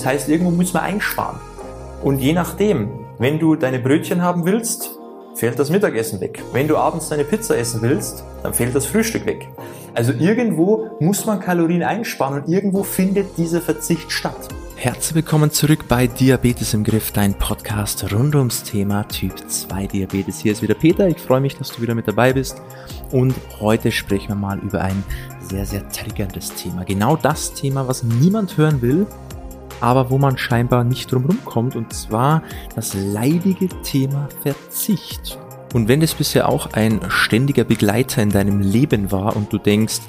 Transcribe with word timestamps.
Das 0.00 0.06
heißt, 0.06 0.28
irgendwo 0.28 0.52
muss 0.52 0.72
man 0.72 0.84
einsparen. 0.84 1.40
Und 2.04 2.20
je 2.20 2.32
nachdem, 2.32 2.88
wenn 3.18 3.40
du 3.40 3.56
deine 3.56 3.80
Brötchen 3.80 4.22
haben 4.22 4.44
willst, 4.46 4.90
fällt 5.34 5.58
das 5.58 5.70
Mittagessen 5.70 6.20
weg. 6.20 6.40
Wenn 6.52 6.68
du 6.68 6.76
abends 6.76 7.08
deine 7.08 7.24
Pizza 7.24 7.58
essen 7.58 7.82
willst, 7.82 8.22
dann 8.44 8.54
fällt 8.54 8.76
das 8.76 8.86
Frühstück 8.86 9.26
weg. 9.26 9.48
Also 9.94 10.12
irgendwo 10.12 10.88
muss 11.00 11.26
man 11.26 11.40
Kalorien 11.40 11.82
einsparen 11.82 12.40
und 12.40 12.48
irgendwo 12.48 12.84
findet 12.84 13.36
dieser 13.36 13.60
Verzicht 13.60 14.12
statt. 14.12 14.48
Herzlich 14.76 15.16
willkommen 15.16 15.50
zurück 15.50 15.86
bei 15.88 16.06
Diabetes 16.06 16.74
im 16.74 16.84
Griff, 16.84 17.10
dein 17.10 17.34
Podcast 17.34 18.12
rund 18.12 18.36
ums 18.36 18.62
Thema 18.62 19.02
Typ 19.08 19.32
2 19.50 19.88
Diabetes. 19.88 20.38
Hier 20.38 20.52
ist 20.52 20.62
wieder 20.62 20.74
Peter, 20.74 21.08
ich 21.08 21.18
freue 21.18 21.40
mich, 21.40 21.56
dass 21.56 21.72
du 21.72 21.82
wieder 21.82 21.96
mit 21.96 22.06
dabei 22.06 22.32
bist 22.32 22.62
und 23.10 23.34
heute 23.58 23.90
sprechen 23.90 24.28
wir 24.28 24.36
mal 24.36 24.60
über 24.60 24.80
ein 24.80 25.02
sehr, 25.40 25.66
sehr 25.66 25.88
triggerndes 25.88 26.54
Thema. 26.54 26.84
Genau 26.84 27.16
das 27.16 27.52
Thema, 27.54 27.88
was 27.88 28.04
niemand 28.04 28.56
hören 28.56 28.80
will, 28.80 29.08
aber 29.80 30.10
wo 30.10 30.18
man 30.18 30.38
scheinbar 30.38 30.84
nicht 30.84 31.10
drumherum 31.10 31.44
kommt, 31.44 31.76
und 31.76 31.92
zwar 31.92 32.42
das 32.74 32.94
leidige 32.94 33.68
Thema 33.82 34.28
Verzicht. 34.42 35.38
Und 35.74 35.88
wenn 35.88 36.00
das 36.00 36.14
bisher 36.14 36.48
auch 36.48 36.72
ein 36.72 37.00
ständiger 37.08 37.64
Begleiter 37.64 38.22
in 38.22 38.30
deinem 38.30 38.60
Leben 38.60 39.12
war 39.12 39.36
und 39.36 39.52
du 39.52 39.58
denkst, 39.58 40.00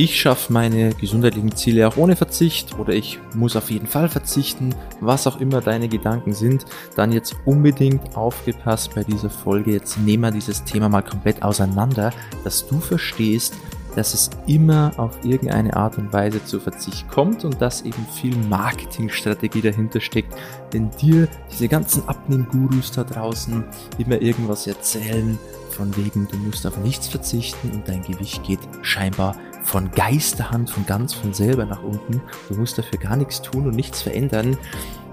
ich 0.00 0.20
schaffe 0.20 0.52
meine 0.52 0.94
gesundheitlichen 0.94 1.56
Ziele 1.56 1.88
auch 1.88 1.96
ohne 1.96 2.14
Verzicht 2.14 2.78
oder 2.78 2.92
ich 2.92 3.18
muss 3.34 3.56
auf 3.56 3.68
jeden 3.68 3.88
Fall 3.88 4.08
verzichten, 4.08 4.72
was 5.00 5.26
auch 5.26 5.40
immer 5.40 5.60
deine 5.60 5.88
Gedanken 5.88 6.34
sind, 6.34 6.66
dann 6.94 7.10
jetzt 7.10 7.34
unbedingt 7.46 8.16
aufgepasst 8.16 8.94
bei 8.94 9.02
dieser 9.02 9.28
Folge. 9.28 9.72
Jetzt 9.72 9.98
nehmen 9.98 10.22
wir 10.22 10.30
dieses 10.30 10.62
Thema 10.62 10.88
mal 10.88 11.02
komplett 11.02 11.42
auseinander, 11.42 12.12
dass 12.44 12.68
du 12.68 12.78
verstehst, 12.78 13.54
dass 13.98 14.14
es 14.14 14.30
immer 14.46 14.92
auf 14.96 15.24
irgendeine 15.24 15.74
Art 15.74 15.98
und 15.98 16.12
Weise 16.12 16.44
zu 16.44 16.60
Verzicht 16.60 17.08
kommt 17.08 17.44
und 17.44 17.60
dass 17.60 17.82
eben 17.82 18.06
viel 18.14 18.36
Marketingstrategie 18.48 19.60
dahinter 19.60 20.00
steckt, 20.00 20.32
wenn 20.70 20.92
dir 20.92 21.26
diese 21.50 21.66
ganzen 21.66 22.08
Abnehmgurus 22.08 22.92
da 22.92 23.02
draußen 23.02 23.64
immer 23.98 24.22
irgendwas 24.22 24.68
erzählen, 24.68 25.36
von 25.70 25.96
wegen 25.96 26.28
du 26.28 26.36
musst 26.36 26.64
auf 26.64 26.76
nichts 26.78 27.08
verzichten 27.08 27.72
und 27.72 27.88
dein 27.88 28.02
Gewicht 28.02 28.44
geht 28.44 28.60
scheinbar 28.82 29.34
von 29.64 29.90
Geisterhand, 29.90 30.70
von 30.70 30.86
ganz 30.86 31.12
von 31.12 31.34
selber 31.34 31.64
nach 31.64 31.82
unten. 31.82 32.22
Du 32.48 32.54
musst 32.54 32.78
dafür 32.78 33.00
gar 33.00 33.16
nichts 33.16 33.42
tun 33.42 33.66
und 33.66 33.74
nichts 33.74 34.00
verändern. 34.02 34.56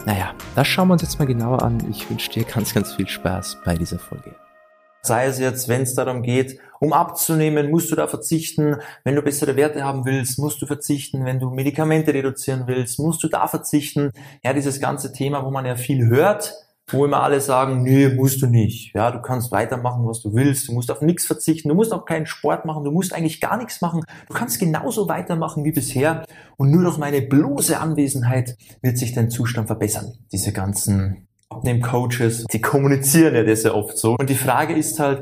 Naja, 0.05 0.35
das 0.53 0.67
schauen 0.67 0.89
wir 0.89 0.93
uns 0.93 1.01
jetzt 1.01 1.17
mal 1.17 1.25
genauer 1.25 1.63
an. 1.63 1.79
Ich 1.89 2.07
wünsche 2.07 2.29
dir 2.29 2.43
ganz, 2.43 2.71
ganz 2.71 2.93
viel 2.93 3.07
Spaß 3.07 3.57
bei 3.65 3.75
dieser 3.75 3.97
Folge. 3.97 4.35
Sei 5.05 5.25
es 5.27 5.39
jetzt, 5.39 5.67
wenn 5.67 5.83
es 5.83 5.93
darum 5.93 6.23
geht, 6.23 6.59
um 6.79 6.93
abzunehmen, 6.93 7.69
musst 7.69 7.91
du 7.91 7.95
da 7.95 8.07
verzichten. 8.07 8.77
Wenn 9.03 9.15
du 9.15 9.21
bessere 9.21 9.55
Werte 9.55 9.83
haben 9.83 10.05
willst, 10.05 10.39
musst 10.39 10.61
du 10.61 10.65
verzichten. 10.65 11.25
Wenn 11.25 11.39
du 11.39 11.49
Medikamente 11.49 12.13
reduzieren 12.13 12.63
willst, 12.65 12.99
musst 12.99 13.23
du 13.23 13.27
da 13.27 13.47
verzichten. 13.47 14.11
Ja, 14.43 14.53
dieses 14.53 14.79
ganze 14.79 15.11
Thema, 15.11 15.45
wo 15.45 15.51
man 15.51 15.65
ja 15.65 15.75
viel 15.75 16.07
hört, 16.07 16.53
wo 16.87 17.05
immer 17.05 17.23
alle 17.23 17.41
sagen, 17.41 17.83
nee, 17.83 18.09
musst 18.09 18.41
du 18.41 18.47
nicht. 18.47 18.93
Ja, 18.93 19.11
du 19.11 19.21
kannst 19.21 19.51
weitermachen, 19.51 20.07
was 20.07 20.21
du 20.21 20.33
willst. 20.33 20.67
Du 20.67 20.73
musst 20.73 20.91
auf 20.91 21.01
nichts 21.01 21.25
verzichten. 21.25 21.69
Du 21.69 21.75
musst 21.75 21.93
auch 21.93 22.05
keinen 22.05 22.25
Sport 22.25 22.65
machen. 22.65 22.83
Du 22.83 22.91
musst 22.91 23.13
eigentlich 23.13 23.41
gar 23.41 23.57
nichts 23.57 23.81
machen. 23.81 24.03
Du 24.27 24.33
kannst 24.33 24.59
genauso 24.59 25.07
weitermachen 25.07 25.63
wie 25.63 25.71
bisher. 25.71 26.25
Und 26.57 26.71
nur 26.71 26.83
durch 26.83 26.97
meine 26.97 27.21
bloße 27.21 27.79
Anwesenheit 27.79 28.57
wird 28.81 28.97
sich 28.97 29.13
dein 29.13 29.29
Zustand 29.29 29.67
verbessern. 29.67 30.13
Diese 30.31 30.51
ganzen 30.51 31.27
Abnehm-Coaches, 31.49 32.45
die 32.51 32.61
kommunizieren 32.61 33.35
ja 33.35 33.43
das 33.43 33.63
ja 33.63 33.73
oft 33.73 33.97
so. 33.97 34.15
Und 34.17 34.29
die 34.29 34.35
Frage 34.35 34.73
ist 34.73 34.99
halt, 34.99 35.21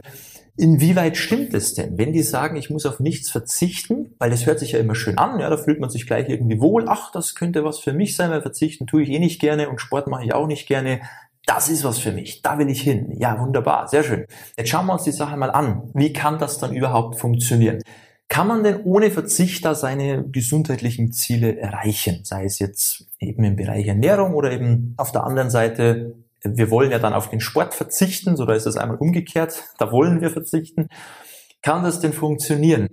Inwieweit 0.56 1.18
stimmt 1.18 1.56
es 1.56 1.74
denn, 1.74 1.98
wenn 1.98 2.14
die 2.14 2.22
sagen, 2.22 2.58
ich 2.58 2.70
muss 2.70 2.86
auf 2.86 3.00
nichts 3.00 3.32
verzichten, 3.32 4.14
weil 4.20 4.30
das 4.30 4.46
hört 4.46 4.60
sich 4.60 4.74
ja 4.74 4.80
immer 4.80 4.94
schön 4.94 5.18
an, 5.18 5.40
ja, 5.40 5.50
da 5.50 5.58
fühlt 5.58 5.80
man 5.80 5.90
sich 5.90 6.06
gleich 6.06 6.30
irgendwie 6.30 6.62
wohl, 6.62 6.86
ach, 6.88 7.12
das 7.12 7.34
könnte 7.34 7.64
was 7.64 7.80
für 7.80 7.92
mich 7.92 8.16
sein, 8.16 8.30
weil 8.30 8.44
verzichten 8.44 8.86
tue 8.86 9.02
ich 9.02 9.10
eh 9.10 9.18
nicht 9.18 9.42
gerne 9.42 9.68
und 9.68 9.82
Sport 9.82 10.08
mache 10.08 10.26
ich 10.26 10.36
auch 10.36 10.46
nicht 10.46 10.68
gerne. 10.68 11.02
Das 11.48 11.70
ist 11.70 11.84
was 11.84 11.98
für 11.98 12.12
mich, 12.12 12.44
da 12.44 12.60
will 12.60 12.70
ich 12.70 12.82
hin. 12.82 13.12
Ja, 13.18 13.40
wunderbar, 13.40 13.88
sehr 13.88 14.04
schön. 14.04 14.28
Jetzt 14.56 14.70
schauen 14.70 14.86
wir 14.86 14.94
uns 14.94 15.04
die 15.04 15.12
Sache 15.12 15.36
mal 15.38 15.50
an. 15.50 15.90
Wie 15.96 16.14
kann 16.14 16.38
das 16.38 16.60
dann 16.60 16.74
überhaupt 16.74 17.20
funktionieren? 17.20 17.80
Kann 18.30 18.48
man 18.48 18.64
denn 18.64 18.84
ohne 18.84 19.12
Verzicht 19.12 19.66
da 19.66 19.76
seine 19.76 20.24
gesundheitlichen 20.30 21.12
Ziele 21.12 21.58
erreichen? 21.58 22.22
Sei 22.24 22.46
es 22.46 22.60
jetzt 22.60 23.08
eben 23.20 23.44
im 23.44 23.56
Bereich 23.56 23.88
Ernährung 23.88 24.36
oder 24.36 24.52
eben 24.52 24.94
auf 24.98 25.12
der 25.12 25.24
anderen 25.24 25.50
Seite, 25.50 26.16
wir 26.44 26.70
wollen 26.70 26.92
ja 26.92 27.00
dann 27.00 27.14
auf 27.14 27.30
den 27.30 27.40
Sport 27.40 27.74
verzichten, 27.74 28.36
so 28.36 28.46
da 28.46 28.54
ist 28.54 28.66
es 28.66 28.78
einmal 28.78 28.98
umgekehrt, 28.98 29.64
da 29.78 29.92
wollen 29.92 30.22
wir 30.22 30.30
verzichten. 30.30 30.90
Kann 31.62 31.84
das 31.84 32.00
denn 32.00 32.14
funktionieren? 32.14 32.90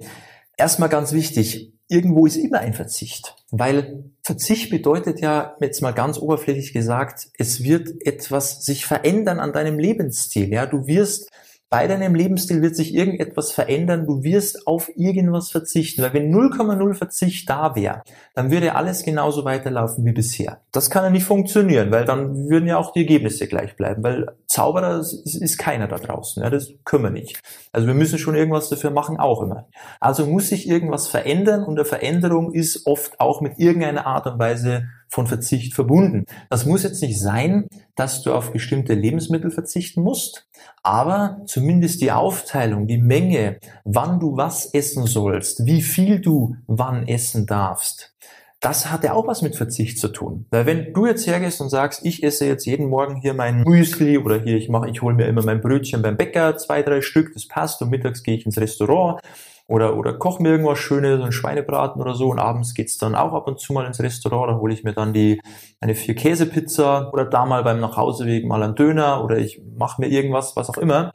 Erstmal 0.56 0.88
ganz 0.88 1.12
wichtig, 1.12 1.72
irgendwo 1.88 2.26
ist 2.26 2.36
immer 2.36 2.60
ein 2.60 2.72
Verzicht, 2.72 3.34
weil 3.50 4.04
Verzicht 4.22 4.70
bedeutet 4.70 5.20
ja, 5.20 5.56
jetzt 5.60 5.82
mal 5.82 5.92
ganz 5.92 6.18
oberflächlich 6.18 6.72
gesagt, 6.72 7.28
es 7.36 7.64
wird 7.64 8.06
etwas 8.06 8.64
sich 8.64 8.86
verändern 8.86 9.40
an 9.40 9.52
deinem 9.52 9.78
Lebensstil. 9.78 10.52
Ja, 10.52 10.66
du 10.66 10.86
wirst 10.86 11.30
bei 11.70 11.86
deinem 11.86 12.16
Lebensstil 12.16 12.62
wird 12.62 12.74
sich 12.74 12.92
irgendetwas 12.92 13.52
verändern, 13.52 14.04
du 14.04 14.24
wirst 14.24 14.66
auf 14.66 14.90
irgendwas 14.96 15.50
verzichten, 15.50 16.02
weil 16.02 16.12
wenn 16.12 16.34
0,0 16.34 16.94
Verzicht 16.94 17.48
da 17.48 17.76
wäre, 17.76 18.02
dann 18.34 18.50
würde 18.50 18.74
alles 18.74 19.04
genauso 19.04 19.44
weiterlaufen 19.44 20.04
wie 20.04 20.12
bisher. 20.12 20.60
Das 20.72 20.90
kann 20.90 21.04
ja 21.04 21.10
nicht 21.10 21.24
funktionieren, 21.24 21.92
weil 21.92 22.04
dann 22.04 22.48
würden 22.48 22.66
ja 22.66 22.76
auch 22.76 22.92
die 22.92 23.02
Ergebnisse 23.02 23.46
gleich 23.46 23.76
bleiben, 23.76 24.02
weil 24.02 24.32
Zauberer 24.48 24.98
ist, 24.98 25.12
ist 25.40 25.58
keiner 25.58 25.86
da 25.86 25.98
draußen, 25.98 26.42
ja, 26.42 26.50
das 26.50 26.72
können 26.84 27.04
wir 27.04 27.10
nicht. 27.10 27.40
Also 27.72 27.86
wir 27.86 27.94
müssen 27.94 28.18
schon 28.18 28.34
irgendwas 28.34 28.68
dafür 28.68 28.90
machen, 28.90 29.18
auch 29.18 29.40
immer. 29.40 29.68
Also 30.00 30.26
muss 30.26 30.48
sich 30.48 30.68
irgendwas 30.68 31.06
verändern 31.06 31.62
und 31.62 31.78
eine 31.78 31.84
Veränderung 31.84 32.52
ist 32.52 32.84
oft 32.86 33.20
auch 33.20 33.40
mit 33.40 33.60
irgendeiner 33.60 34.06
Art 34.06 34.26
und 34.26 34.40
Weise 34.40 34.88
von 35.10 35.26
Verzicht 35.26 35.74
verbunden. 35.74 36.24
Das 36.48 36.64
muss 36.64 36.84
jetzt 36.84 37.02
nicht 37.02 37.20
sein, 37.20 37.66
dass 37.96 38.22
du 38.22 38.32
auf 38.32 38.52
bestimmte 38.52 38.94
Lebensmittel 38.94 39.50
verzichten 39.50 40.02
musst, 40.02 40.48
aber 40.82 41.42
zumindest 41.46 42.00
die 42.00 42.12
Aufteilung, 42.12 42.86
die 42.86 42.98
Menge, 42.98 43.58
wann 43.84 44.20
du 44.20 44.36
was 44.36 44.66
essen 44.66 45.06
sollst, 45.06 45.66
wie 45.66 45.82
viel 45.82 46.20
du 46.20 46.56
wann 46.66 47.06
essen 47.08 47.46
darfst, 47.46 48.14
das 48.60 48.90
hat 48.90 49.04
ja 49.04 49.14
auch 49.14 49.26
was 49.26 49.40
mit 49.40 49.56
Verzicht 49.56 49.98
zu 49.98 50.08
tun. 50.08 50.46
Weil 50.50 50.66
wenn 50.66 50.92
du 50.92 51.06
jetzt 51.06 51.26
hergehst 51.26 51.62
und 51.62 51.70
sagst, 51.70 52.04
ich 52.04 52.22
esse 52.22 52.46
jetzt 52.46 52.66
jeden 52.66 52.90
Morgen 52.90 53.16
hier 53.16 53.32
mein 53.32 53.62
Müsli 53.62 54.18
oder 54.18 54.38
hier 54.38 54.56
ich 54.58 54.68
mache, 54.68 54.90
ich 54.90 55.00
hole 55.00 55.14
mir 55.14 55.26
immer 55.26 55.42
mein 55.42 55.62
Brötchen 55.62 56.02
beim 56.02 56.18
Bäcker, 56.18 56.58
zwei, 56.58 56.82
drei 56.82 57.00
Stück, 57.00 57.32
das 57.32 57.48
passt 57.48 57.80
und 57.80 57.88
mittags 57.88 58.22
gehe 58.22 58.36
ich 58.36 58.44
ins 58.44 58.58
Restaurant 58.58 59.22
oder, 59.70 59.96
oder 59.96 60.14
koche 60.14 60.42
mir 60.42 60.50
irgendwas 60.50 60.78
Schönes, 60.78 61.22
ein 61.22 61.30
Schweinebraten 61.30 62.02
oder 62.02 62.14
so 62.14 62.28
und 62.28 62.40
abends 62.40 62.74
geht's 62.74 62.98
dann 62.98 63.14
auch 63.14 63.32
ab 63.32 63.46
und 63.46 63.60
zu 63.60 63.72
mal 63.72 63.86
ins 63.86 64.00
Restaurant, 64.00 64.50
da 64.50 64.58
hole 64.58 64.74
ich 64.74 64.82
mir 64.82 64.92
dann 64.92 65.12
die 65.12 65.40
eine 65.80 65.94
vier 65.94 66.16
Käsepizza 66.16 67.08
oder 67.12 67.24
da 67.24 67.46
mal 67.46 67.62
beim 67.62 67.78
Nachhauseweg 67.78 68.44
mal 68.44 68.64
einen 68.64 68.74
Döner 68.74 69.22
oder 69.24 69.38
ich 69.38 69.62
mache 69.76 70.00
mir 70.00 70.08
irgendwas, 70.08 70.56
was 70.56 70.68
auch 70.70 70.76
immer, 70.76 71.12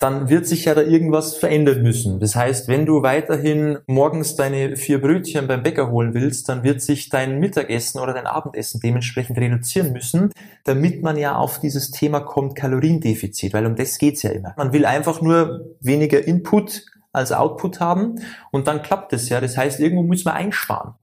dann 0.00 0.28
wird 0.28 0.48
sich 0.48 0.64
ja 0.64 0.74
da 0.74 0.80
irgendwas 0.80 1.36
verändern 1.36 1.82
müssen. 1.82 2.18
Das 2.18 2.34
heißt, 2.34 2.66
wenn 2.66 2.86
du 2.86 3.02
weiterhin 3.02 3.78
morgens 3.86 4.34
deine 4.34 4.76
vier 4.76 5.00
Brötchen 5.00 5.46
beim 5.46 5.62
Bäcker 5.62 5.90
holen 5.92 6.12
willst, 6.12 6.48
dann 6.48 6.64
wird 6.64 6.80
sich 6.80 7.08
dein 7.08 7.38
Mittagessen 7.38 8.00
oder 8.00 8.14
dein 8.14 8.26
Abendessen 8.26 8.80
dementsprechend 8.82 9.38
reduzieren 9.38 9.92
müssen, 9.92 10.32
damit 10.64 11.02
man 11.02 11.16
ja 11.16 11.36
auf 11.36 11.60
dieses 11.60 11.92
Thema 11.92 12.20
kommt, 12.20 12.56
Kaloriendefizit, 12.56 13.52
weil 13.52 13.66
um 13.66 13.76
das 13.76 13.98
geht's 13.98 14.22
ja 14.22 14.30
immer. 14.30 14.54
Man 14.56 14.72
will 14.72 14.86
einfach 14.86 15.20
nur 15.20 15.76
weniger 15.80 16.26
Input 16.26 16.82
als 17.12 17.32
Output 17.32 17.80
haben 17.80 18.16
und 18.52 18.66
dann 18.66 18.82
klappt 18.82 19.12
es 19.12 19.28
ja. 19.28 19.40
Das 19.40 19.56
heißt, 19.56 19.80
irgendwo 19.80 20.02
muss 20.02 20.24
man 20.24 20.34
einsparen. 20.34 20.94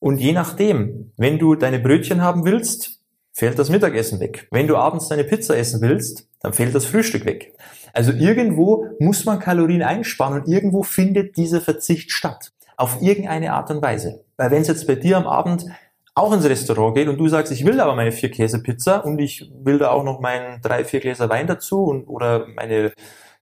Und 0.00 0.18
je 0.18 0.32
nachdem, 0.32 1.12
wenn 1.16 1.38
du 1.38 1.54
deine 1.54 1.80
Brötchen 1.80 2.22
haben 2.22 2.44
willst, 2.44 3.00
fällt 3.32 3.58
das 3.58 3.70
Mittagessen 3.70 4.20
weg. 4.20 4.48
Wenn 4.50 4.66
du 4.66 4.76
abends 4.76 5.08
deine 5.08 5.24
Pizza 5.24 5.56
essen 5.56 5.80
willst, 5.80 6.28
dann 6.40 6.52
fällt 6.52 6.74
das 6.74 6.86
Frühstück 6.86 7.24
weg. 7.24 7.54
Also 7.92 8.12
irgendwo 8.12 8.86
muss 9.00 9.24
man 9.24 9.38
Kalorien 9.40 9.82
einsparen 9.82 10.40
und 10.40 10.48
irgendwo 10.48 10.82
findet 10.82 11.36
dieser 11.36 11.60
Verzicht 11.60 12.12
statt. 12.12 12.52
Auf 12.76 13.02
irgendeine 13.02 13.52
Art 13.52 13.70
und 13.70 13.82
Weise. 13.82 14.24
Weil 14.36 14.52
wenn 14.52 14.62
es 14.62 14.68
jetzt 14.68 14.86
bei 14.86 14.94
dir 14.94 15.16
am 15.16 15.26
Abend 15.26 15.66
auch 16.14 16.32
ins 16.32 16.48
Restaurant 16.48 16.96
geht 16.96 17.08
und 17.08 17.18
du 17.18 17.28
sagst, 17.28 17.52
ich 17.52 17.64
will 17.64 17.80
aber 17.80 17.94
meine 17.94 18.12
vier 18.12 18.30
Käsepizza 18.30 18.98
und 18.98 19.18
ich 19.20 19.50
will 19.62 19.78
da 19.78 19.90
auch 19.90 20.04
noch 20.04 20.20
meinen 20.20 20.60
drei, 20.60 20.84
vier 20.84 21.00
Gläser 21.00 21.28
Wein 21.28 21.46
dazu 21.46 21.84
und, 21.84 22.06
oder 22.08 22.46
meine 22.54 22.92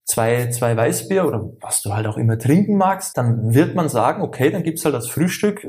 zwei, 0.07 0.49
zwei 0.51 0.77
Weißbier 0.77 1.27
oder 1.27 1.51
was 1.61 1.83
du 1.83 1.93
halt 1.93 2.07
auch 2.07 2.17
immer 2.17 2.39
trinken 2.39 2.77
magst, 2.77 3.19
dann 3.19 3.53
wird 3.55 3.75
man 3.75 3.89
sagen, 3.89 4.23
okay, 4.23 4.51
dann 4.51 4.63
gibt's 4.63 4.85
halt 4.85 4.95
das 4.95 5.09
Frühstück, 5.09 5.67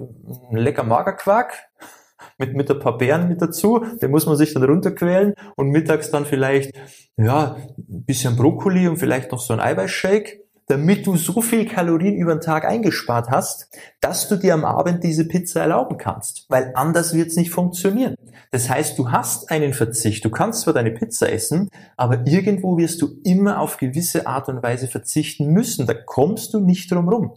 lecker 0.52 0.84
Magerquark 0.84 1.54
mit, 2.38 2.56
mit 2.56 2.72
ein 2.72 2.80
paar 2.80 2.98
Beeren 2.98 3.28
mit 3.28 3.42
dazu, 3.42 3.84
den 4.02 4.12
muss 4.12 4.28
man 4.28 4.38
sich 4.38 4.54
dann 4.54 4.64
runterquälen 4.64 5.34
und 5.56 5.70
mittags 5.70 6.12
dann 6.12 6.26
vielleicht, 6.26 6.72
ja, 7.18 7.58
ein 7.78 8.06
bisschen 8.06 8.38
Brokkoli 8.38 8.88
und 8.88 8.98
vielleicht 8.98 9.32
noch 9.32 9.40
so 9.40 9.54
ein 9.54 9.60
Eiweißshake 9.60 10.47
damit 10.68 11.08
du 11.08 11.16
so 11.16 11.42
viel 11.42 11.66
Kalorien 11.66 12.16
über 12.16 12.36
den 12.36 12.42
Tag 12.42 12.66
eingespart 12.66 13.30
hast, 13.30 13.70
dass 14.02 14.28
du 14.28 14.36
dir 14.36 14.54
am 14.54 14.66
Abend 14.66 15.04
diese 15.04 15.26
Pizza 15.26 15.62
erlauben 15.62 15.98
kannst. 15.98 16.46
Weil 16.50 16.72
anders 16.76 17.14
wird 17.14 17.30
es 17.30 17.38
nicht 17.38 17.52
funktionieren. 17.52 18.16
Das 18.52 18.70
heißt, 18.70 19.00
du 19.00 19.12
hast 19.12 19.50
einen 19.50 19.74
Verzicht. 19.74 20.24
Du 20.26 20.30
kannst 20.30 20.62
zwar 20.62 20.74
deine 20.74 20.92
Pizza 20.92 21.32
essen, 21.32 21.70
aber 21.96 22.28
irgendwo 22.28 22.78
wirst 22.78 23.02
du 23.02 23.20
immer 23.24 23.60
auf 23.60 23.78
gewisse 23.78 24.28
Art 24.28 24.50
und 24.50 24.62
Weise 24.62 24.88
verzichten 24.88 25.48
müssen. 25.48 25.88
Da 25.88 25.94
kommst 25.94 26.54
du 26.54 26.60
nicht 26.60 26.92
drum 26.92 27.08
rum. 27.10 27.34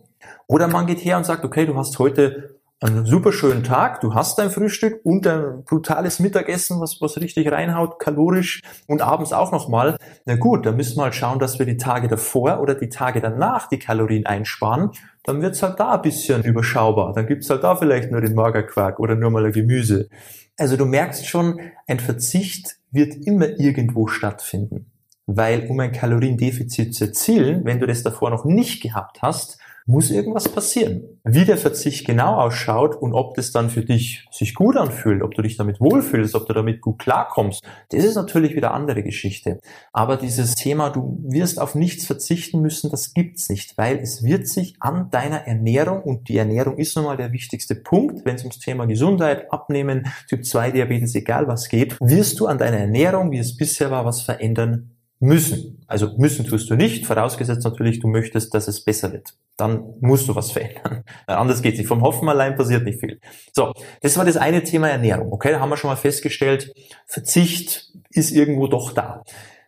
Oder 0.47 0.69
man 0.69 0.87
geht 0.87 1.05
her 1.05 1.17
und 1.17 1.25
sagt, 1.25 1.44
okay, 1.44 1.67
du 1.67 1.76
hast 1.76 1.99
heute 1.99 2.60
einen 2.82 3.05
super 3.05 3.31
schönen 3.31 3.62
Tag, 3.62 4.00
du 4.00 4.15
hast 4.15 4.38
dein 4.38 4.50
Frühstück 4.50 5.00
und 5.05 5.27
ein 5.27 5.65
brutales 5.65 6.19
Mittagessen, 6.19 6.81
was, 6.81 6.99
was 7.00 7.21
richtig 7.21 7.53
reinhaut, 7.53 7.99
kalorisch 7.99 8.62
und 8.87 9.03
abends 9.03 9.35
auch 9.35 9.53
nochmal. 9.53 9.99
Na 10.25 10.37
gut, 10.37 10.65
dann 10.65 10.77
müssen 10.77 10.97
wir 10.97 11.05
halt 11.05 11.15
schauen, 11.15 11.38
dass 11.38 11.59
wir 11.59 11.67
die 11.67 11.77
Tage 11.77 12.09
davor 12.09 12.61
oder 12.61 12.75
die 12.75 12.88
Tage 12.88 13.21
danach 13.21 13.69
die 13.69 13.79
Kalorien 13.79 14.25
einsparen. 14.25 14.93
Dann 15.25 15.43
wird's 15.43 15.62
halt 15.62 15.79
da 15.79 15.93
ein 15.93 16.03
bisschen 16.03 16.43
überschaubar. 16.43 17.12
Dann 17.12 17.27
gibt's 17.27 17.50
halt 17.50 17.65
da 17.65 17.77
vielleicht 17.77 18.11
nur 18.11 18.23
den 18.23 18.35
Magerquark 18.35 18.99
oder 18.99 19.15
nur 19.15 19.31
mal 19.31 19.44
ein 19.44 19.53
Gemüse. 19.53 20.09
Also 20.56 20.79
du 20.79 20.87
merkst 20.87 21.26
schon, 21.26 21.61
ein 21.87 22.00
Verzicht 22.00 22.79
wird 22.91 23.15
immer 23.26 23.59
irgendwo 23.59 24.06
stattfinden. 24.06 24.91
Weil 25.26 25.67
um 25.69 25.79
ein 25.81 25.93
Kaloriendefizit 25.93 26.94
zu 26.94 27.05
erzielen, 27.05 27.65
wenn 27.65 27.79
du 27.79 27.87
das 27.87 28.03
davor 28.03 28.31
noch 28.31 28.47
nicht 28.47 28.83
gehabt 28.83 29.21
hast, 29.21 29.59
muss 29.87 30.11
irgendwas 30.11 30.49
passieren. 30.49 31.03
Wie 31.25 31.44
der 31.44 31.56
Verzicht 31.56 32.06
genau 32.06 32.37
ausschaut 32.37 32.94
und 32.97 33.12
ob 33.12 33.35
das 33.35 33.53
dann 33.53 33.71
für 33.71 33.85
dich 33.85 34.27
sich 34.31 34.55
gut 34.55 34.77
anfühlt, 34.77 35.23
ob 35.23 35.35
du 35.35 35.43
dich 35.43 35.56
damit 35.56 35.81
wohlfühlst, 35.81 36.35
ob 36.35 36.47
du 36.47 36.53
damit 36.53 36.81
gut 36.81 36.99
klarkommst, 36.99 37.62
das 37.91 38.05
ist 38.05 38.15
natürlich 38.15 38.55
wieder 38.55 38.73
andere 38.73 39.03
Geschichte. 39.03 39.59
Aber 39.93 40.17
dieses 40.17 40.55
Thema, 40.55 40.91
du 40.91 41.19
wirst 41.29 41.61
auf 41.61 41.75
nichts 41.75 42.06
verzichten 42.06 42.61
müssen, 42.61 42.91
das 42.91 43.15
gibt's 43.15 43.49
nicht, 43.49 43.77
weil 43.77 43.99
es 43.99 44.23
wird 44.23 44.47
sich 44.49 44.77
an 44.81 45.11
deiner 45.11 45.47
Ernährung 45.47 46.03
und 46.03 46.29
die 46.29 46.37
Ernährung 46.37 46.79
ist 46.79 46.97
nun 46.97 47.06
mal 47.06 47.17
der 47.17 47.33
wichtigste 47.33 47.75
Punkt, 47.75 48.25
wenn 48.25 48.37
es 48.37 48.43
ums 48.43 48.59
Thema 48.59 48.87
Gesundheit, 48.87 49.53
Abnehmen, 49.53 50.06
Typ 50.29 50.44
2 50.44 50.71
Diabetes, 50.73 51.15
egal 51.15 51.49
was 51.49 51.69
geht, 51.69 51.97
wirst 52.00 52.41
du 52.41 52.47
an 52.47 52.59
deiner 52.59 52.79
Ernährung, 52.79 53.31
wie 53.31 53.38
es 53.38 53.56
bisher 53.56 53.91
war, 53.91 54.05
was 54.05 54.23
verändern 54.23 54.91
müssen. 55.21 55.85
Also 55.87 56.17
müssen 56.17 56.47
tust 56.47 56.71
du 56.71 56.76
nicht, 56.76 57.06
vorausgesetzt 57.06 57.65
natürlich, 57.65 58.00
du 58.00 58.09
möchtest, 58.09 58.55
dass 58.55 58.69
es 58.69 58.83
besser 58.83 59.12
wird. 59.12 59.35
Dann 59.61 59.95
musst 60.01 60.29
du 60.29 60.35
was 60.35 60.51
verändern. 60.51 61.05
Anders 61.27 61.62
geht's 61.62 61.79
nicht. 61.79 61.89
Vom 61.89 62.03
Hoffen 62.03 62.29
allein 62.29 62.57
passiert 62.57 62.85
nicht 62.85 63.01
viel. 63.01 63.21
So, 63.53 63.73
das 64.01 64.17
war 64.17 64.25
das 64.25 64.37
eine 64.37 64.62
Thema 64.62 64.89
Ernährung. 64.89 65.33
Okay, 65.33 65.53
da 65.53 65.61
haben 65.61 65.71
wir 65.71 65.77
schon 65.77 65.91
mal 65.91 65.97
festgestellt, 65.97 66.73
Verzicht 67.07 67.93
ist 68.11 68.31
irgendwo 68.31 68.67
doch 68.67 68.93
da. 68.93 69.23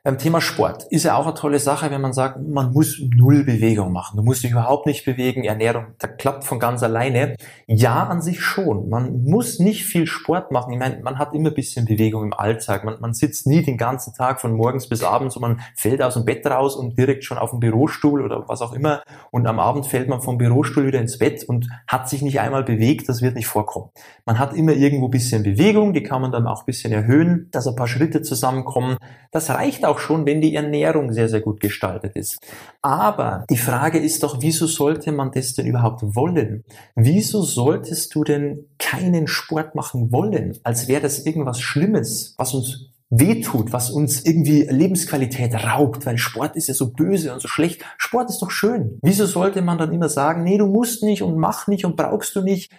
Beim 0.05 0.19
Thema 0.19 0.41
Sport 0.41 0.83
ist 0.91 1.05
ja 1.05 1.15
auch 1.15 1.27
eine 1.27 1.35
tolle 1.35 1.61
Sache, 1.61 1.89
wenn 1.93 2.01
man 2.01 2.13
sagt, 2.13 2.37
man 2.43 2.73
muss 2.73 3.01
null 3.15 3.45
Bewegung 3.45 3.93
machen. 3.93 4.17
Du 4.17 4.25
musst 4.25 4.43
dich 4.43 4.51
überhaupt 4.51 4.85
nicht 4.85 5.05
bewegen. 5.05 5.45
Ernährung, 5.45 5.95
da 6.01 6.09
klappt 6.09 6.43
von 6.43 6.59
ganz 6.59 6.83
alleine. 6.83 7.37
Ja, 7.69 8.09
an 8.09 8.21
sich 8.21 8.41
schon. 8.41 8.89
Man 8.89 9.23
muss 9.23 9.61
nicht 9.61 9.85
viel 9.85 10.09
Sport 10.09 10.51
machen. 10.51 10.73
Ich 10.73 10.79
meine, 10.81 11.01
man 11.05 11.21
hat 11.21 11.35
immer 11.35 11.51
ein 11.51 11.55
bisschen 11.55 11.85
Bewegung 11.85 12.25
im 12.25 12.33
Alltag. 12.33 12.83
Man, 12.83 13.01
man 13.01 13.15
sitzt 13.15 13.47
nie 13.47 13.63
den 13.63 13.77
ganzen 13.77 14.13
Tag 14.13 14.41
von 14.41 14.57
morgens 14.57 14.89
bis 14.89 15.05
abends 15.05 15.37
und 15.37 15.43
man 15.43 15.61
fällt 15.77 16.03
aus 16.03 16.15
dem 16.15 16.25
Bett 16.25 16.45
raus 16.45 16.75
und 16.75 16.99
direkt 16.99 17.23
schon 17.23 17.39
auf 17.39 17.51
dem 17.51 17.61
Bürostuhl 17.61 18.23
oder 18.23 18.49
was 18.49 18.61
auch 18.61 18.73
immer. 18.73 19.05
Und 19.31 19.47
am 19.47 19.61
Abend 19.61 19.87
fällt 19.87 20.09
man 20.09 20.21
vom 20.21 20.37
Bürostuhl 20.37 20.85
wieder 20.85 20.99
ins 20.99 21.19
Bett 21.19 21.45
und 21.45 21.69
hat 21.87 22.09
sich 22.09 22.23
nicht 22.23 22.41
einmal 22.41 22.65
bewegt. 22.65 23.09
Das 23.09 23.23
wird 23.23 23.37
nicht 23.37 23.47
vorkommen. 23.47 23.91
Man 24.27 24.41
hat 24.41 24.53
immer 24.53 24.73
irgendwo 24.73 25.05
ein 25.05 25.13
bisschen 25.13 25.45
Bewegung. 25.45 25.93
Die 25.93 26.03
kann 26.03 26.23
man 26.23 26.33
dann 26.33 26.49
auch 26.49 26.63
ein 26.63 26.67
bisschen 26.67 26.93
erhöhen, 26.93 27.47
dass 27.53 27.69
ein 27.69 27.77
paar 27.77 27.87
Schritte 27.87 28.23
zusammenkommen. 28.23 28.97
Das 29.31 29.49
reicht 29.49 29.85
auch 29.85 29.92
auch 29.93 29.99
schon, 29.99 30.27
wenn 30.27 30.41
die 30.41 30.55
Ernährung 30.55 31.13
sehr, 31.13 31.29
sehr 31.29 31.41
gut 31.41 31.61
gestaltet 31.61 32.17
ist. 32.17 32.39
Aber 32.81 33.45
die 33.51 33.57
Frage 33.57 33.99
ist 33.99 34.23
doch, 34.23 34.39
wieso 34.41 34.67
sollte 34.67 35.13
man 35.13 35.31
das 35.31 35.55
denn 35.55 35.67
überhaupt 35.67 36.03
wollen? 36.03 36.65
Wieso 36.97 37.43
solltest 37.43 38.15
du 38.15 38.25
denn 38.25 38.67
keinen 38.79 39.27
Sport 39.29 39.75
machen 39.75 40.11
wollen, 40.11 40.59
als 40.65 40.89
wäre 40.89 41.03
das 41.03 41.27
irgendwas 41.27 41.61
Schlimmes, 41.61 42.35
was 42.39 42.55
uns 42.55 42.89
wehtut, 43.11 43.75
was 43.75 43.91
uns 43.91 44.25
irgendwie 44.25 44.63
Lebensqualität 44.63 45.55
raubt, 45.55 46.07
weil 46.07 46.17
Sport 46.17 46.57
ist 46.57 46.69
ja 46.69 46.75
so 46.75 46.93
böse 46.93 47.33
und 47.35 47.43
so 47.43 47.49
schlecht. 47.49 47.85
Sport 47.99 48.31
ist 48.31 48.41
doch 48.41 48.51
schön. 48.51 48.99
Wieso 49.03 49.27
sollte 49.27 49.61
man 49.61 49.77
dann 49.77 49.93
immer 49.93 50.09
sagen, 50.09 50.45
nee, 50.45 50.57
du 50.57 50.67
musst 50.67 51.03
nicht 51.03 51.23
und 51.23 51.37
mach 51.37 51.67
nicht 51.67 51.85
und 51.85 51.97
brauchst 51.97 52.35
du 52.35 52.41
nicht? 52.41 52.73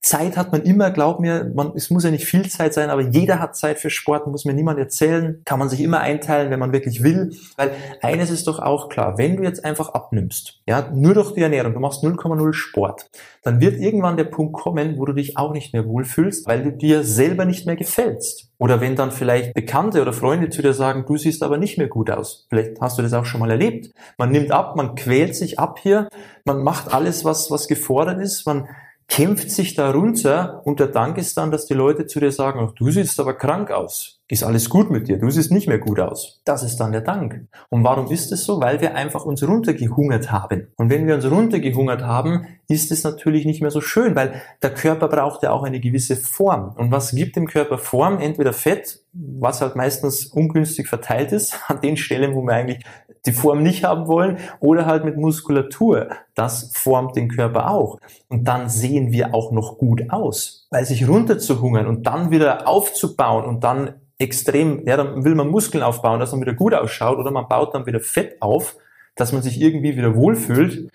Zeit 0.00 0.36
hat 0.36 0.52
man 0.52 0.62
immer, 0.62 0.90
glaub 0.90 1.20
mir, 1.20 1.50
man, 1.54 1.72
es 1.74 1.90
muss 1.90 2.04
ja 2.04 2.10
nicht 2.10 2.24
viel 2.24 2.48
Zeit 2.48 2.74
sein, 2.74 2.90
aber 2.90 3.02
jeder 3.02 3.40
hat 3.40 3.56
Zeit 3.56 3.78
für 3.78 3.90
Sport, 3.90 4.26
muss 4.26 4.44
mir 4.44 4.54
niemand 4.54 4.78
erzählen, 4.78 5.42
kann 5.44 5.58
man 5.58 5.68
sich 5.68 5.80
immer 5.80 6.00
einteilen, 6.00 6.50
wenn 6.50 6.60
man 6.60 6.72
wirklich 6.72 7.02
will, 7.02 7.34
weil 7.56 7.72
eines 8.02 8.30
ist 8.30 8.46
doch 8.46 8.58
auch 8.58 8.88
klar, 8.88 9.18
wenn 9.18 9.36
du 9.36 9.42
jetzt 9.42 9.64
einfach 9.64 9.90
abnimmst, 9.90 10.60
ja, 10.66 10.90
nur 10.92 11.14
durch 11.14 11.34
die 11.34 11.42
Ernährung, 11.42 11.74
du 11.74 11.80
machst 11.80 12.04
0,0 12.04 12.52
Sport, 12.52 13.10
dann 13.42 13.60
wird 13.60 13.80
irgendwann 13.80 14.16
der 14.16 14.24
Punkt 14.24 14.54
kommen, 14.54 14.98
wo 14.98 15.04
du 15.04 15.12
dich 15.12 15.36
auch 15.36 15.52
nicht 15.52 15.72
mehr 15.72 15.86
wohlfühlst, 15.86 16.46
weil 16.46 16.62
du 16.62 16.72
dir 16.72 17.02
selber 17.02 17.44
nicht 17.44 17.66
mehr 17.66 17.76
gefällst. 17.76 18.48
Oder 18.58 18.80
wenn 18.80 18.96
dann 18.96 19.12
vielleicht 19.12 19.54
Bekannte 19.54 20.02
oder 20.02 20.12
Freunde 20.12 20.50
zu 20.50 20.62
dir 20.62 20.72
sagen, 20.74 21.04
du 21.06 21.16
siehst 21.16 21.42
aber 21.42 21.58
nicht 21.58 21.78
mehr 21.78 21.86
gut 21.86 22.10
aus. 22.10 22.46
Vielleicht 22.50 22.80
hast 22.80 22.98
du 22.98 23.02
das 23.02 23.12
auch 23.12 23.24
schon 23.24 23.40
mal 23.40 23.50
erlebt. 23.50 23.92
Man 24.18 24.32
nimmt 24.32 24.50
ab, 24.50 24.74
man 24.74 24.96
quält 24.96 25.36
sich 25.36 25.58
ab 25.60 25.78
hier, 25.78 26.08
man 26.44 26.62
macht 26.62 26.92
alles, 26.92 27.24
was, 27.24 27.50
was 27.50 27.68
gefordert 27.68 28.20
ist, 28.20 28.46
man 28.46 28.68
kämpft 29.08 29.50
sich 29.50 29.74
da 29.74 29.90
runter 29.90 30.60
und 30.64 30.80
der 30.80 30.88
Dank 30.88 31.16
ist 31.16 31.36
dann, 31.38 31.50
dass 31.50 31.66
die 31.66 31.74
Leute 31.74 32.06
zu 32.06 32.20
dir 32.20 32.30
sagen, 32.30 32.60
ach, 32.62 32.74
du 32.74 32.90
siehst 32.90 33.18
aber 33.18 33.34
krank 33.34 33.70
aus. 33.70 34.20
Ist 34.30 34.44
alles 34.44 34.68
gut 34.68 34.90
mit 34.90 35.08
dir? 35.08 35.18
Du 35.18 35.30
siehst 35.30 35.50
nicht 35.50 35.66
mehr 35.66 35.78
gut 35.78 35.98
aus. 35.98 36.42
Das 36.44 36.62
ist 36.62 36.76
dann 36.76 36.92
der 36.92 37.00
Dank. 37.00 37.46
Und 37.70 37.82
warum 37.82 38.10
ist 38.10 38.30
es 38.30 38.44
so? 38.44 38.60
Weil 38.60 38.82
wir 38.82 38.94
einfach 38.94 39.24
uns 39.24 39.42
runtergehungert 39.42 40.30
haben. 40.30 40.68
Und 40.76 40.90
wenn 40.90 41.06
wir 41.06 41.14
uns 41.14 41.24
runtergehungert 41.24 42.02
haben, 42.02 42.46
ist 42.68 42.92
es 42.92 43.04
natürlich 43.04 43.46
nicht 43.46 43.62
mehr 43.62 43.70
so 43.70 43.80
schön, 43.80 44.14
weil 44.14 44.42
der 44.62 44.74
Körper 44.74 45.08
braucht 45.08 45.42
ja 45.42 45.52
auch 45.52 45.62
eine 45.62 45.80
gewisse 45.80 46.14
Form. 46.14 46.74
Und 46.76 46.90
was 46.90 47.12
gibt 47.12 47.36
dem 47.36 47.46
Körper 47.46 47.78
Form? 47.78 48.18
Entweder 48.18 48.52
Fett, 48.52 49.00
was 49.14 49.62
halt 49.62 49.76
meistens 49.76 50.26
ungünstig 50.26 50.88
verteilt 50.88 51.32
ist, 51.32 51.58
an 51.68 51.80
den 51.80 51.96
Stellen, 51.96 52.34
wo 52.34 52.42
wir 52.42 52.52
eigentlich 52.52 52.84
die 53.26 53.32
Form 53.32 53.62
nicht 53.62 53.84
haben 53.84 54.06
wollen, 54.06 54.38
oder 54.60 54.86
halt 54.86 55.04
mit 55.04 55.16
Muskulatur. 55.16 56.08
Das 56.34 56.70
formt 56.74 57.16
den 57.16 57.28
Körper 57.28 57.70
auch. 57.70 57.98
Und 58.28 58.46
dann 58.46 58.68
sehen 58.68 59.12
wir 59.12 59.34
auch 59.34 59.52
noch 59.52 59.78
gut 59.78 60.10
aus. 60.10 60.66
Weil 60.70 60.84
sich 60.84 61.08
runterzuhungern 61.08 61.86
und 61.86 62.06
dann 62.06 62.30
wieder 62.30 62.66
aufzubauen 62.68 63.44
und 63.44 63.64
dann 63.64 63.94
extrem, 64.18 64.86
ja, 64.86 64.96
dann 64.96 65.24
will 65.24 65.34
man 65.34 65.48
Muskeln 65.48 65.82
aufbauen, 65.82 66.20
dass 66.20 66.32
man 66.32 66.40
wieder 66.40 66.54
gut 66.54 66.74
ausschaut, 66.74 67.18
oder 67.18 67.30
man 67.30 67.48
baut 67.48 67.74
dann 67.74 67.86
wieder 67.86 68.00
Fett 68.00 68.40
auf, 68.40 68.76
dass 69.14 69.32
man 69.32 69.42
sich 69.42 69.60
irgendwie 69.60 69.96
wieder 69.96 70.14
wohlfühlt, 70.14 70.90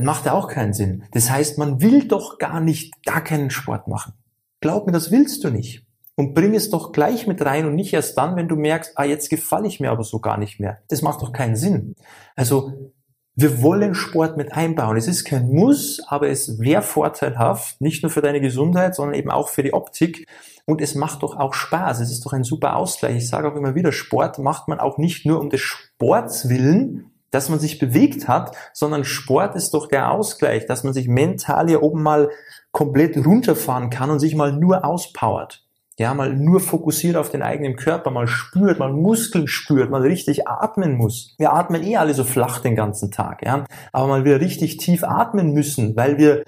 macht 0.00 0.26
ja 0.26 0.32
auch 0.32 0.48
keinen 0.48 0.72
Sinn. 0.72 1.04
Das 1.12 1.30
heißt, 1.30 1.58
man 1.58 1.80
will 1.80 2.06
doch 2.06 2.38
gar 2.38 2.60
nicht, 2.60 3.04
gar 3.04 3.22
keinen 3.22 3.50
Sport 3.50 3.88
machen. 3.88 4.14
Glaub 4.60 4.86
mir, 4.86 4.92
das 4.92 5.10
willst 5.10 5.42
du 5.42 5.50
nicht 5.50 5.84
und 6.20 6.34
bring 6.34 6.54
es 6.54 6.68
doch 6.68 6.92
gleich 6.92 7.26
mit 7.26 7.42
rein 7.46 7.64
und 7.64 7.74
nicht 7.74 7.94
erst 7.94 8.18
dann, 8.18 8.36
wenn 8.36 8.46
du 8.46 8.54
merkst, 8.54 8.92
ah, 8.96 9.04
jetzt 9.04 9.30
gefalle 9.30 9.66
ich 9.66 9.80
mir 9.80 9.90
aber 9.90 10.04
so 10.04 10.18
gar 10.18 10.36
nicht 10.36 10.60
mehr. 10.60 10.82
Das 10.88 11.00
macht 11.00 11.22
doch 11.22 11.32
keinen 11.32 11.56
Sinn. 11.56 11.94
Also 12.36 12.92
wir 13.36 13.62
wollen 13.62 13.94
Sport 13.94 14.36
mit 14.36 14.52
einbauen. 14.52 14.98
Es 14.98 15.08
ist 15.08 15.24
kein 15.24 15.48
Muss, 15.48 16.02
aber 16.08 16.28
es 16.28 16.58
wäre 16.60 16.82
vorteilhaft, 16.82 17.80
nicht 17.80 18.02
nur 18.02 18.10
für 18.10 18.20
deine 18.20 18.42
Gesundheit, 18.42 18.94
sondern 18.94 19.14
eben 19.14 19.30
auch 19.30 19.48
für 19.48 19.62
die 19.62 19.72
Optik. 19.72 20.26
Und 20.66 20.82
es 20.82 20.94
macht 20.94 21.22
doch 21.22 21.38
auch 21.38 21.54
Spaß. 21.54 22.00
Es 22.00 22.10
ist 22.10 22.26
doch 22.26 22.34
ein 22.34 22.44
super 22.44 22.76
Ausgleich. 22.76 23.16
Ich 23.16 23.28
sage 23.28 23.50
auch 23.50 23.56
immer 23.56 23.74
wieder, 23.74 23.90
Sport 23.90 24.38
macht 24.38 24.68
man 24.68 24.78
auch 24.78 24.98
nicht 24.98 25.24
nur 25.24 25.40
um 25.40 25.48
des 25.48 25.62
Sports 25.62 26.50
willen, 26.50 27.12
dass 27.30 27.48
man 27.48 27.58
sich 27.58 27.78
bewegt 27.78 28.28
hat, 28.28 28.54
sondern 28.74 29.04
Sport 29.04 29.56
ist 29.56 29.72
doch 29.72 29.88
der 29.88 30.10
Ausgleich, 30.10 30.66
dass 30.66 30.84
man 30.84 30.92
sich 30.92 31.08
mental 31.08 31.66
hier 31.66 31.82
oben 31.82 32.02
mal 32.02 32.28
komplett 32.72 33.16
runterfahren 33.24 33.88
kann 33.88 34.10
und 34.10 34.18
sich 34.18 34.34
mal 34.34 34.52
nur 34.52 34.84
auspowert 34.84 35.64
ja, 36.00 36.14
mal 36.14 36.32
nur 36.32 36.60
fokussiert 36.60 37.16
auf 37.16 37.28
den 37.28 37.42
eigenen 37.42 37.76
Körper, 37.76 38.10
mal 38.10 38.26
spürt, 38.26 38.78
mal 38.78 38.90
Muskeln 38.90 39.46
spürt, 39.46 39.90
mal 39.90 40.00
richtig 40.00 40.48
atmen 40.48 40.96
muss. 40.96 41.34
Wir 41.36 41.52
atmen 41.52 41.82
eh 41.82 41.98
alle 41.98 42.14
so 42.14 42.24
flach 42.24 42.60
den 42.60 42.74
ganzen 42.74 43.10
Tag, 43.10 43.44
ja, 43.44 43.66
aber 43.92 44.06
mal 44.06 44.24
wieder 44.24 44.40
richtig 44.40 44.78
tief 44.78 45.04
atmen 45.04 45.52
müssen, 45.52 45.94
weil 45.96 46.16
wir, 46.16 46.42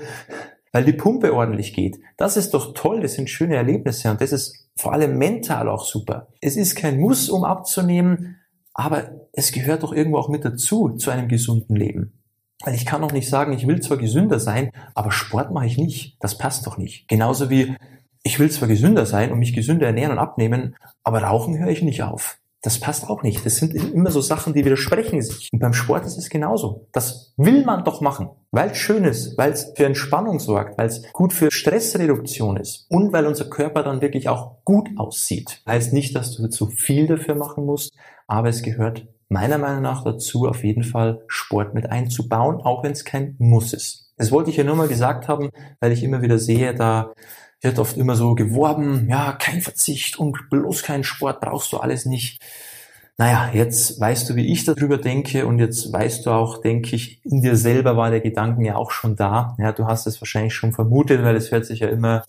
weil 0.73 0.85
die 0.85 0.95
Pumpe 0.95 1.35
ordentlich 1.35 1.75
geht. 1.75 2.01
Das 2.17 2.39
ist 2.39 2.55
doch 2.55 2.73
toll, 2.73 3.03
das 3.03 3.13
sind 3.13 3.29
schöne 3.29 3.57
Erlebnisse 3.57 4.11
und 4.11 4.23
das 4.23 4.33
ist 4.33 4.71
vor 4.75 4.95
allem 4.95 5.19
mental 5.19 5.69
auch 5.69 5.85
super. 5.85 6.29
Es 6.41 6.57
ist 6.57 6.75
kein 6.75 6.99
Muss, 6.99 7.29
um 7.29 7.45
abzunehmen, 7.45 8.39
aber 8.73 9.11
es 9.35 9.53
gehört 9.53 9.83
doch 9.83 9.93
irgendwo 9.93 10.17
auch 10.17 10.31
mit 10.31 10.47
dazu, 10.47 10.97
zu 10.97 11.11
einem 11.11 11.29
gesunden 11.29 11.77
Leben. 11.77 12.15
Weil 12.65 12.75
ich 12.75 12.87
kann 12.87 13.03
doch 13.03 13.13
nicht 13.13 13.29
sagen, 13.29 13.53
ich 13.53 13.67
will 13.67 13.83
zwar 13.83 13.99
gesünder 13.99 14.41
sein, 14.41 14.71
aber 14.95 15.11
Sport 15.11 15.53
mache 15.53 15.67
ich 15.67 15.77
nicht. 15.77 16.17
Das 16.21 16.39
passt 16.39 16.67
doch 16.67 16.79
nicht. 16.79 17.07
Genauso 17.07 17.51
wie 17.51 17.77
ich 18.23 18.38
will 18.38 18.50
zwar 18.50 18.69
gesünder 18.69 19.07
sein 19.07 19.33
und 19.33 19.38
mich 19.38 19.55
gesünder 19.55 19.87
ernähren 19.87 20.12
und 20.12 20.19
abnehmen, 20.19 20.76
aber 21.02 21.23
rauchen 21.23 21.59
höre 21.59 21.71
ich 21.71 21.83
nicht 21.83 22.02
auf. 22.02 22.38
Das 22.64 22.79
passt 22.79 23.11
auch 23.11 23.25
nicht. 23.25 23.45
Das 23.45 23.57
sind 23.57 23.75
immer 23.75 24.12
so 24.12 24.21
Sachen, 24.21 24.55
die 24.55 24.64
widersprechen 24.64 25.21
sich. 25.21 25.49
Und 25.52 25.59
beim 25.59 25.73
Sport 25.73 26.07
ist 26.07 26.17
es 26.17 26.31
genauso. 26.31 26.87
Das 26.93 27.35
will 27.37 27.64
man 27.64 27.83
doch 27.83 28.00
machen, 28.00 28.31
weil 28.52 28.71
es 28.71 28.79
schön 28.79 29.02
ist, 29.02 29.37
weil 29.37 29.50
es 29.50 29.73
für 29.76 29.85
Entspannung 29.85 30.38
sorgt, 30.38 30.79
weil 30.79 30.87
es 30.87 31.02
gut 31.12 31.33
für 31.33 31.50
Stressreduktion 31.50 32.57
ist 32.57 32.87
und 32.88 33.12
weil 33.12 33.26
unser 33.26 33.50
Körper 33.50 33.83
dann 33.83 34.00
wirklich 34.00 34.29
auch 34.29 34.62
gut 34.64 34.91
aussieht. 34.97 35.61
Heißt 35.67 35.93
nicht, 35.93 36.14
dass 36.14 36.37
du 36.37 36.47
zu 36.47 36.69
viel 36.69 37.09
dafür 37.09 37.35
machen 37.35 37.67
musst, 37.67 37.93
aber 38.29 38.49
es 38.49 38.62
gehört 38.62 39.09
meiner 39.29 39.59
Meinung 39.59 39.83
nach 39.83 40.05
dazu, 40.05 40.47
auf 40.47 40.62
jeden 40.62 40.85
Fall 40.85 41.23
Sport 41.26 41.75
mit 41.75 41.91
einzubauen, 41.91 42.61
auch 42.61 42.85
wenn 42.85 42.93
es 42.93 43.05
kein 43.05 43.35
Muss 43.38 43.73
ist. 43.73 44.12
Das 44.19 44.31
wollte 44.31 44.50
ich 44.50 44.57
ja 44.57 44.62
nur 44.62 44.76
mal 44.76 44.88
gesagt 44.88 45.26
haben, 45.26 45.50
weil 45.81 45.91
ich 45.91 46.05
immer 46.05 46.23
wieder 46.23 46.38
sehe, 46.38 46.75
da 46.75 47.12
wird 47.62 47.78
oft 47.78 47.97
immer 47.97 48.16
so 48.16 48.35
geworben, 48.35 49.07
ja, 49.09 49.33
kein 49.33 49.61
Verzicht 49.61 50.19
und 50.19 50.50
bloß 50.50 50.83
keinen 50.83 51.04
Sport 51.04 51.40
brauchst 51.40 51.73
du 51.73 51.78
alles 51.78 52.04
nicht. 52.07 52.40
naja, 53.19 53.50
jetzt 53.52 54.00
weißt 54.00 54.31
du, 54.31 54.37
wie 54.37 54.52
ich 54.52 54.64
darüber 54.64 54.99
denke 54.99 55.47
und 55.47 55.59
jetzt 55.59 55.92
weißt 55.92 56.26
du 56.26 56.31
auch, 56.31 56.61
denke 56.61 56.97
ich, 56.97 57.25
in 57.25 57.42
dir 57.42 57.57
selber 57.57 57.97
war 57.97 58.11
der 58.11 58.21
Gedanken 58.21 58.64
ja 58.64 58.76
auch 58.76 58.90
schon 58.90 59.16
da. 59.16 59.57
Ja, 59.59 59.73
du 59.73 59.87
hast 59.87 60.07
es 60.07 60.21
wahrscheinlich 60.21 60.54
schon 60.54 60.73
vermutet, 60.73 61.23
weil 61.23 61.37
es 61.37 61.52
hört 61.52 61.66
sich 61.66 61.81
ja 61.81 61.88
immer 61.88 62.25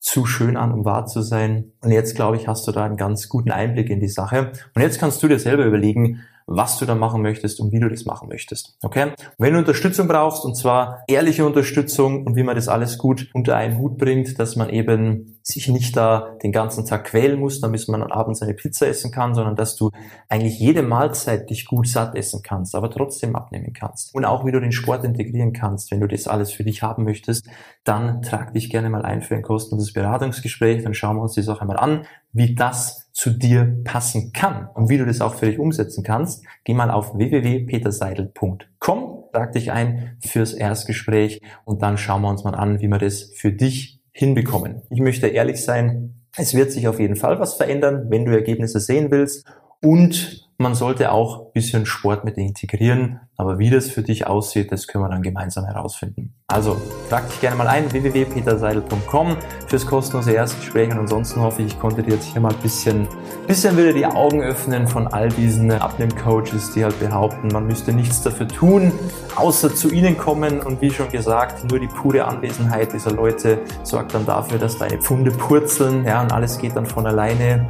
zu 0.00 0.26
schön 0.26 0.56
an, 0.56 0.72
um 0.72 0.84
wahr 0.84 1.06
zu 1.06 1.22
sein. 1.22 1.72
Und 1.80 1.90
jetzt, 1.90 2.14
glaube 2.14 2.36
ich, 2.36 2.46
hast 2.46 2.66
du 2.68 2.72
da 2.72 2.84
einen 2.84 2.96
ganz 2.96 3.28
guten 3.28 3.50
Einblick 3.50 3.90
in 3.90 4.00
die 4.00 4.08
Sache. 4.08 4.52
Und 4.74 4.82
jetzt 4.82 5.00
kannst 5.00 5.22
du 5.22 5.28
dir 5.28 5.38
selber 5.38 5.64
überlegen, 5.64 6.22
was 6.48 6.78
du 6.78 6.86
da 6.86 6.94
machen 6.94 7.22
möchtest 7.22 7.60
und 7.60 7.72
wie 7.72 7.80
du 7.80 7.88
das 7.88 8.06
machen 8.06 8.28
möchtest. 8.28 8.76
Okay? 8.82 9.12
wenn 9.36 9.52
du 9.52 9.58
Unterstützung 9.58 10.08
brauchst, 10.08 10.44
und 10.44 10.56
zwar 10.56 11.04
ehrliche 11.06 11.44
Unterstützung 11.44 12.26
und 12.26 12.36
wie 12.36 12.42
man 12.42 12.56
das 12.56 12.68
alles 12.68 12.98
gut 12.98 13.28
unter 13.34 13.56
einen 13.56 13.78
Hut 13.78 13.98
bringt, 13.98 14.38
dass 14.38 14.56
man 14.56 14.70
eben 14.70 15.38
sich 15.42 15.68
nicht 15.68 15.96
da 15.96 16.36
den 16.42 16.52
ganzen 16.52 16.84
Tag 16.84 17.04
quälen 17.04 17.38
muss, 17.38 17.60
damit 17.60 17.86
man 17.88 18.02
abends 18.02 18.42
eine 18.42 18.54
Pizza 18.54 18.86
essen 18.86 19.10
kann, 19.10 19.34
sondern 19.34 19.56
dass 19.56 19.76
du 19.76 19.90
eigentlich 20.28 20.58
jede 20.58 20.82
Mahlzeit 20.82 21.48
dich 21.48 21.66
gut 21.66 21.88
satt 21.88 22.14
essen 22.16 22.42
kannst, 22.42 22.74
aber 22.74 22.90
trotzdem 22.90 23.34
abnehmen 23.36 23.72
kannst. 23.72 24.14
Und 24.14 24.24
auch 24.24 24.44
wie 24.44 24.52
du 24.52 24.60
den 24.60 24.72
Sport 24.72 25.04
integrieren 25.04 25.52
kannst, 25.52 25.90
wenn 25.90 26.00
du 26.00 26.06
das 26.06 26.28
alles 26.28 26.52
für 26.52 26.64
dich 26.64 26.82
haben 26.82 27.04
möchtest, 27.04 27.46
dann 27.84 28.22
trag 28.22 28.52
dich 28.52 28.68
gerne 28.68 28.90
mal 28.90 29.02
ein 29.02 29.22
für 29.22 29.36
ein 29.36 29.42
kostenloses 29.42 29.92
Beratungsgespräch, 29.92 30.82
dann 30.82 30.94
schauen 30.94 31.16
wir 31.16 31.22
uns 31.22 31.32
die 31.32 31.42
Sache 31.42 31.64
mal 31.64 31.76
an, 31.76 32.06
wie 32.32 32.54
das 32.54 33.07
zu 33.18 33.30
dir 33.30 33.80
passen 33.82 34.32
kann 34.32 34.68
und 34.74 34.90
wie 34.90 34.96
du 34.96 35.04
das 35.04 35.20
auch 35.20 35.34
für 35.34 35.46
dich 35.46 35.58
umsetzen 35.58 36.04
kannst, 36.04 36.44
geh 36.62 36.72
mal 36.72 36.88
auf 36.88 37.18
www.peterseidel.com, 37.18 39.24
trag 39.32 39.50
dich 39.50 39.72
ein 39.72 40.16
fürs 40.24 40.52
Erstgespräch 40.52 41.42
und 41.64 41.82
dann 41.82 41.98
schauen 41.98 42.22
wir 42.22 42.28
uns 42.28 42.44
mal 42.44 42.54
an, 42.54 42.80
wie 42.80 42.86
wir 42.86 42.98
das 42.98 43.32
für 43.34 43.50
dich 43.50 44.00
hinbekommen. 44.12 44.82
Ich 44.88 45.00
möchte 45.00 45.26
ehrlich 45.26 45.64
sein, 45.64 46.14
es 46.36 46.54
wird 46.54 46.70
sich 46.70 46.86
auf 46.86 47.00
jeden 47.00 47.16
Fall 47.16 47.40
was 47.40 47.54
verändern, 47.54 48.06
wenn 48.08 48.24
du 48.24 48.30
Ergebnisse 48.30 48.78
sehen 48.78 49.10
willst 49.10 49.44
und 49.82 50.47
man 50.60 50.74
sollte 50.74 51.12
auch 51.12 51.38
ein 51.38 51.52
bisschen 51.52 51.86
Sport 51.86 52.24
mit 52.24 52.36
integrieren, 52.36 53.20
aber 53.36 53.60
wie 53.60 53.70
das 53.70 53.88
für 53.88 54.02
dich 54.02 54.26
aussieht, 54.26 54.72
das 54.72 54.88
können 54.88 55.04
wir 55.04 55.08
dann 55.08 55.22
gemeinsam 55.22 55.64
herausfinden. 55.64 56.34
Also 56.48 56.80
trag 57.08 57.28
dich 57.28 57.40
gerne 57.40 57.54
mal 57.54 57.68
ein, 57.68 57.92
www.peterseidel.com 57.92 59.36
fürs 59.68 59.86
kostenlose 59.86 60.32
Erstgespräch 60.32 60.90
und 60.90 60.98
ansonsten 60.98 61.40
hoffe 61.42 61.62
ich, 61.62 61.68
ich 61.68 61.78
konnte 61.78 62.02
dir 62.02 62.14
jetzt 62.14 62.24
hier 62.32 62.40
mal 62.40 62.52
ein 62.52 62.60
bisschen, 62.60 63.06
bisschen 63.46 63.76
wieder 63.76 63.92
die 63.92 64.04
Augen 64.04 64.42
öffnen 64.42 64.88
von 64.88 65.06
all 65.06 65.28
diesen 65.28 65.70
Abnehm-Coaches, 65.70 66.72
die 66.72 66.82
halt 66.82 66.98
behaupten, 66.98 67.48
man 67.52 67.68
müsste 67.68 67.92
nichts 67.92 68.20
dafür 68.22 68.48
tun, 68.48 68.90
außer 69.36 69.72
zu 69.72 69.90
ihnen 69.92 70.18
kommen 70.18 70.60
und 70.60 70.82
wie 70.82 70.90
schon 70.90 71.08
gesagt, 71.08 71.70
nur 71.70 71.78
die 71.78 71.86
pure 71.86 72.24
Anwesenheit 72.24 72.92
dieser 72.92 73.12
Leute 73.12 73.60
sorgt 73.84 74.12
dann 74.12 74.26
dafür, 74.26 74.58
dass 74.58 74.76
deine 74.76 74.98
Pfunde 74.98 75.30
purzeln, 75.30 76.04
ja, 76.04 76.20
und 76.20 76.32
alles 76.32 76.58
geht 76.58 76.74
dann 76.74 76.86
von 76.86 77.06
alleine. 77.06 77.68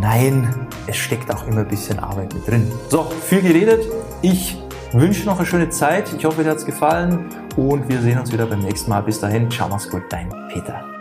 Nein, 0.00 0.66
es 0.86 0.96
steckt 0.96 1.30
auch 1.32 1.46
immer 1.46 1.60
ein 1.60 1.68
bisschen 1.68 1.98
Arbeit 1.98 2.32
mit 2.32 2.48
drin. 2.48 2.72
So, 2.88 3.04
viel 3.04 3.42
geredet. 3.42 3.86
Ich 4.22 4.56
wünsche 4.92 5.26
noch 5.26 5.36
eine 5.36 5.46
schöne 5.46 5.68
Zeit. 5.68 6.12
Ich 6.16 6.24
hoffe, 6.24 6.42
dir 6.42 6.50
hat 6.50 6.56
es 6.56 6.64
gefallen 6.64 7.26
und 7.56 7.88
wir 7.88 8.00
sehen 8.00 8.18
uns 8.18 8.32
wieder 8.32 8.46
beim 8.46 8.60
nächsten 8.60 8.90
Mal. 8.90 9.02
Bis 9.02 9.20
dahin, 9.20 9.50
ciao, 9.50 9.68
mach's 9.68 9.90
gut, 9.90 10.04
dein 10.08 10.30
Peter. 10.48 10.99